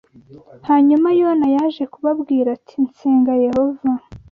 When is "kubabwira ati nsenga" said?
1.93-3.31